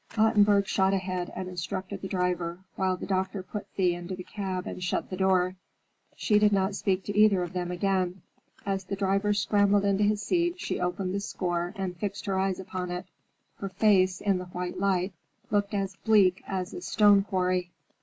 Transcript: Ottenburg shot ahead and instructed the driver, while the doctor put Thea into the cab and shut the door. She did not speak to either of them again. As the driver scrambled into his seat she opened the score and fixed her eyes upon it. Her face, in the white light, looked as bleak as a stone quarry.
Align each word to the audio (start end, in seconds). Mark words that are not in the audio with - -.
Ottenburg 0.17 0.65
shot 0.65 0.95
ahead 0.95 1.31
and 1.35 1.47
instructed 1.47 2.01
the 2.01 2.07
driver, 2.07 2.57
while 2.75 2.97
the 2.97 3.05
doctor 3.05 3.43
put 3.43 3.67
Thea 3.77 3.99
into 3.99 4.15
the 4.15 4.23
cab 4.23 4.65
and 4.65 4.83
shut 4.83 5.11
the 5.11 5.15
door. 5.15 5.55
She 6.15 6.39
did 6.39 6.51
not 6.51 6.73
speak 6.73 7.03
to 7.03 7.15
either 7.15 7.43
of 7.43 7.53
them 7.53 7.69
again. 7.69 8.23
As 8.65 8.83
the 8.83 8.95
driver 8.95 9.31
scrambled 9.31 9.85
into 9.85 10.03
his 10.03 10.23
seat 10.23 10.59
she 10.59 10.79
opened 10.79 11.13
the 11.13 11.19
score 11.19 11.71
and 11.75 11.95
fixed 11.95 12.25
her 12.25 12.39
eyes 12.39 12.59
upon 12.59 12.89
it. 12.89 13.05
Her 13.57 13.69
face, 13.69 14.21
in 14.21 14.39
the 14.39 14.45
white 14.45 14.79
light, 14.79 15.13
looked 15.51 15.75
as 15.75 15.95
bleak 15.97 16.41
as 16.47 16.73
a 16.73 16.81
stone 16.81 17.21
quarry. 17.21 17.69